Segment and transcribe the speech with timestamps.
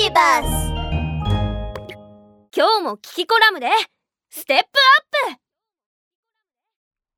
[0.00, 0.46] ビバス
[2.56, 3.66] 今日もキキコラムで
[4.30, 4.62] ステップ
[5.26, 5.40] アップ。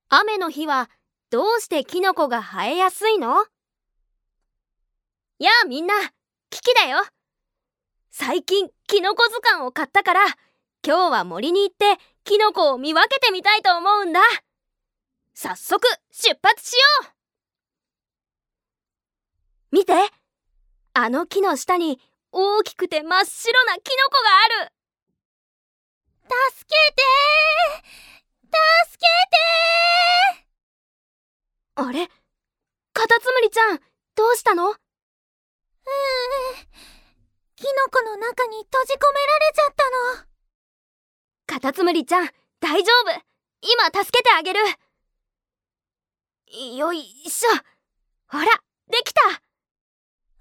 [0.09, 0.89] 雨の日は
[1.29, 3.45] どうしてキノコが生えやすいの？
[5.39, 5.93] やあみんな
[6.49, 7.05] キキだよ。
[8.11, 10.25] 最近キノコ図鑑を買ったから
[10.83, 14.21] 今日は森に行ってキノコを見分けてみたいと思うんだ。
[15.35, 16.79] 早速出発しよ
[19.73, 19.77] う。
[19.77, 19.93] 見て
[20.95, 22.01] あの木の下に
[22.33, 24.73] 大きくて真っ白なキノコがある。
[26.23, 27.03] 助けて
[28.47, 29.37] 助けて
[31.75, 32.09] あれ？
[32.93, 33.79] カタツムリちゃん
[34.15, 34.71] どうしたの？
[34.71, 34.77] うー
[37.57, 39.91] キノコの中に閉じ込められちゃった
[40.21, 40.27] の。
[41.47, 43.23] カタツムリちゃん大丈夫。
[43.63, 44.61] 今助けてあげる。
[46.77, 47.51] よいしょ。
[48.29, 48.47] ほら
[48.89, 49.21] できた。
[49.27, 49.33] あ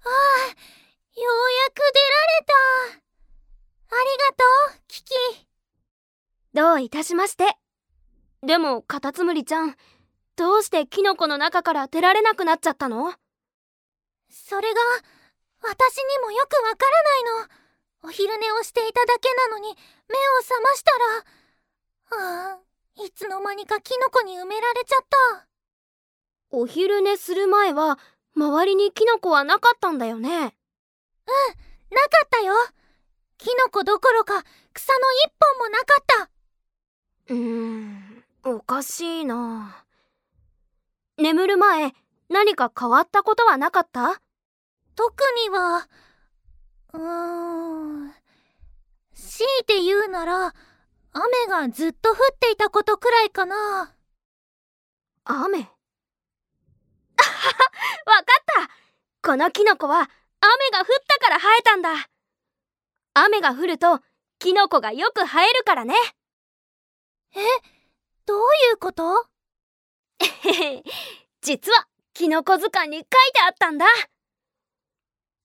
[0.06, 0.10] あ
[1.20, 1.49] よ
[1.84, 1.90] ら
[2.26, 3.96] れた。
[3.96, 4.44] ありがと
[4.76, 5.14] うキキ。
[6.54, 7.56] どういたしまして。
[8.42, 9.76] でもカタツムリちゃん
[10.36, 13.12] どうしてキノコの中から出られなくなっちゃったの？
[14.30, 14.80] それが
[15.62, 17.24] 私にもよくわからない
[18.04, 18.08] の。
[18.08, 19.76] お昼寝をしていただけなのに目を
[20.42, 20.90] 覚ました
[22.16, 22.52] ら。
[22.52, 25.00] ああいつの間にかキノコに埋められちゃっ
[25.38, 25.46] た。
[26.50, 27.98] お昼寝する前は
[28.34, 30.30] 周りにキノコはなかったんだよね。
[30.30, 30.50] うん
[31.90, 32.54] なかったよ。
[33.38, 34.42] キノコどころか
[34.74, 36.30] 草の一本もなかった。
[37.34, 39.84] うーんおかしいな。
[41.16, 41.92] 眠る前
[42.28, 44.20] 何か変わったことはなかった？
[44.94, 45.88] 特には
[46.92, 47.00] うー
[48.08, 48.14] ん
[49.14, 50.54] 強いて言うなら
[51.12, 53.94] 雨がずっと降っていたことくらいかな。
[55.24, 55.58] 雨？
[55.58, 55.74] わかっ
[59.22, 59.28] た。
[59.28, 60.08] このキノコは
[60.52, 61.90] 雨が降ったから生えたんだ。
[63.14, 64.00] 雨が降ると
[64.38, 65.94] キノコがよく生えるからね。
[67.34, 67.40] え
[68.26, 69.26] どういうこと？
[71.42, 73.86] 実はキノコ図鑑に書いてあったんだ。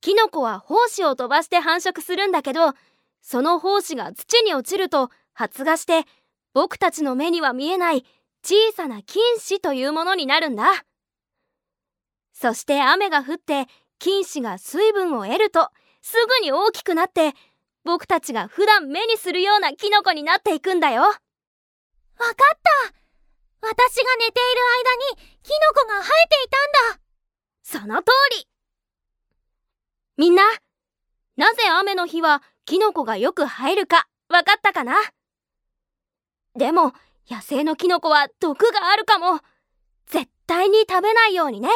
[0.02, 2.74] キノコは胞子を飛ばして繁殖するんだけど
[3.22, 6.06] その胞子が土に落ちると発芽して
[6.54, 8.06] 僕たちの目には見えない
[8.44, 10.86] 小さな菌糸というものになるんだ。
[12.34, 13.68] そして雨が降って
[14.00, 15.70] 菌糸が水分を得ると
[16.02, 17.34] すぐに大きくなって
[17.84, 21.02] 僕たちが普段目にするようなキノコになっていくんだよ。
[21.02, 21.18] わかっ
[22.32, 22.94] た。
[23.62, 24.62] 私が寝ている
[25.18, 27.00] 間にキノコが生えていたんだ。
[27.64, 28.48] その通り。
[30.18, 30.44] みんな
[31.36, 34.96] なぜ雨の日はキノコがよく生えるかわかったかな？
[36.56, 36.94] でも
[37.30, 39.40] 野生のキノコは毒があるかも。
[40.08, 41.70] 絶対に食べないようにね